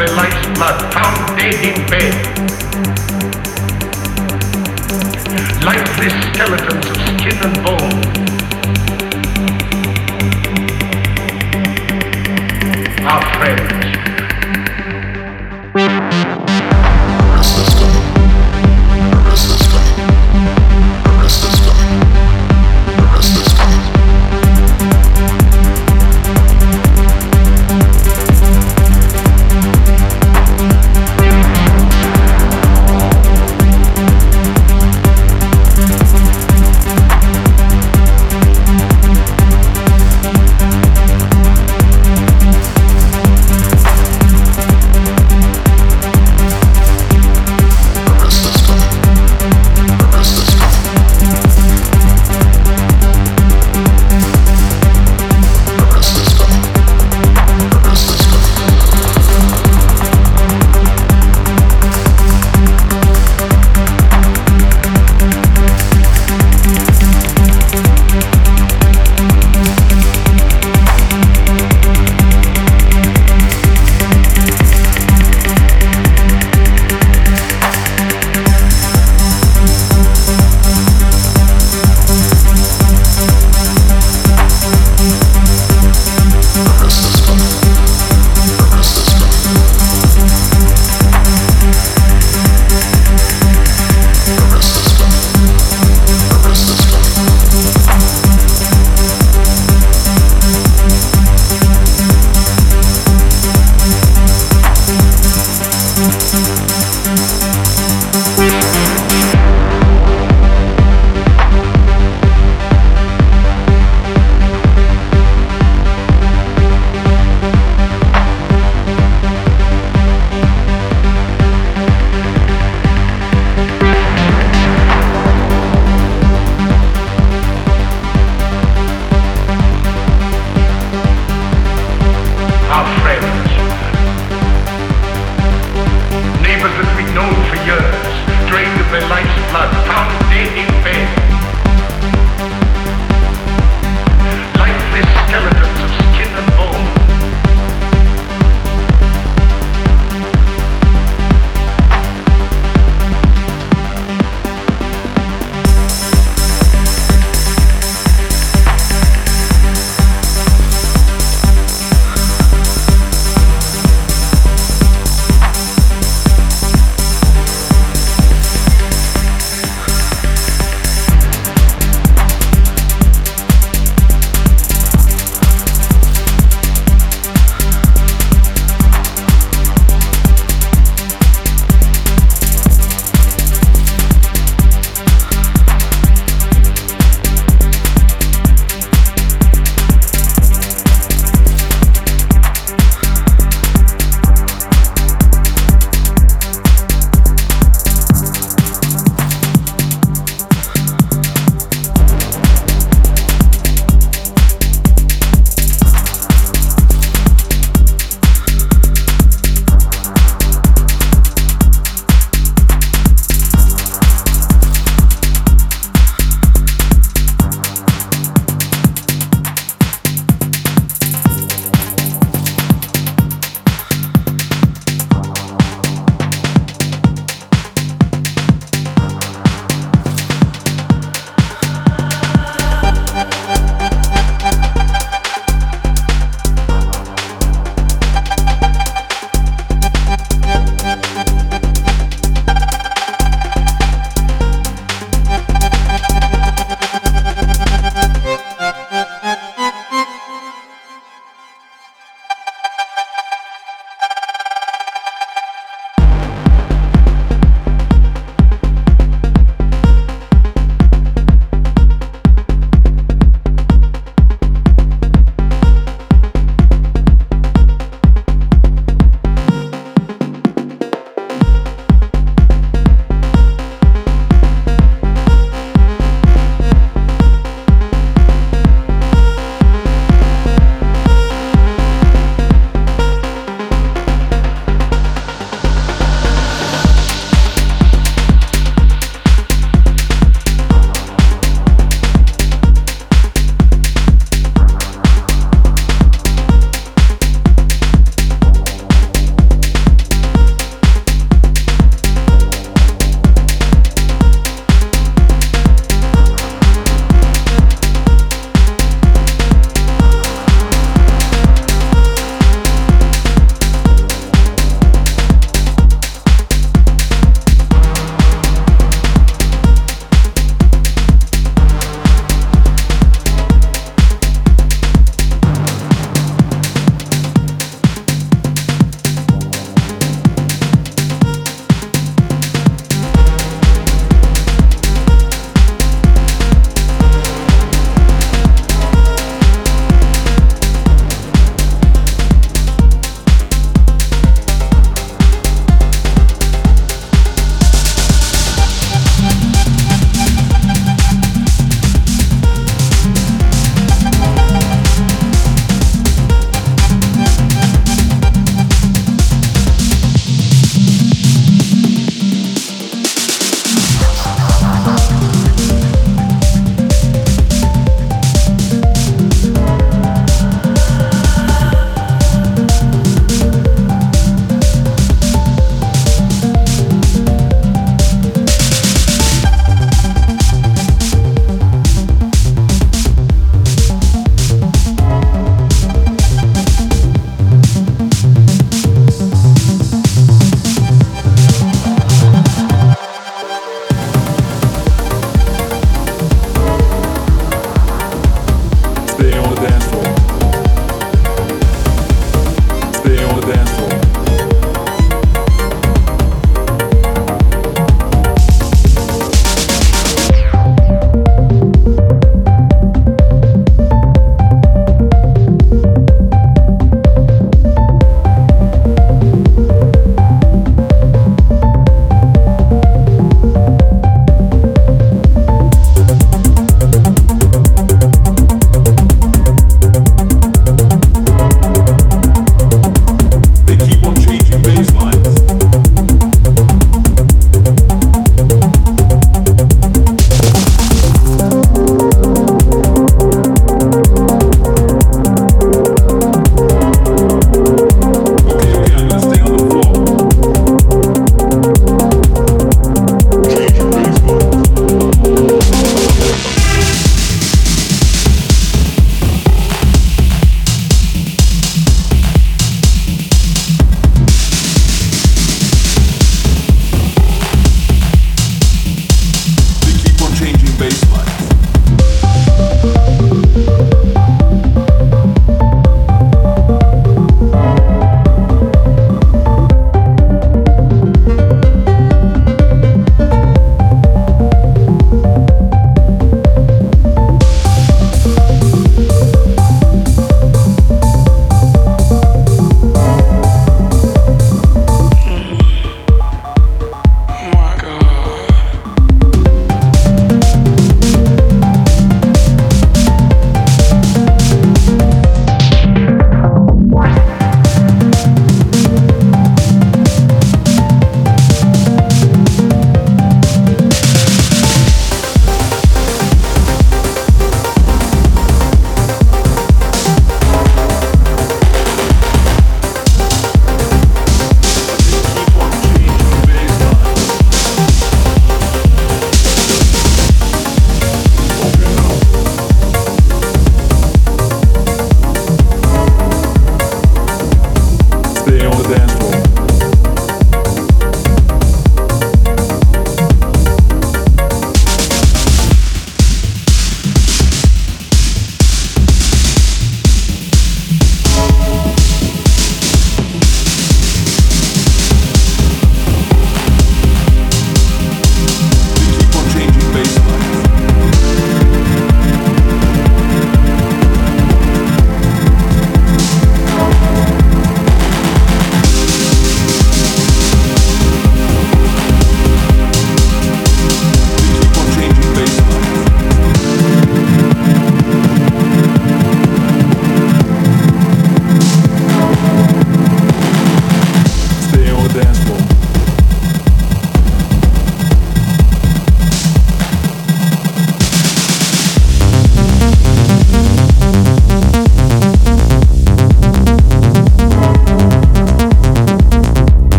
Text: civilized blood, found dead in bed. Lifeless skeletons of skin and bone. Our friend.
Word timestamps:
civilized 0.00 0.54
blood, 0.54 0.94
found 0.94 1.36
dead 1.36 1.54
in 1.62 1.74
bed. 1.90 2.14
Lifeless 5.62 6.14
skeletons 6.32 6.86
of 6.88 6.96
skin 6.96 7.36
and 7.44 7.56
bone. 7.62 8.00
Our 13.06 13.22
friend. 13.36 13.79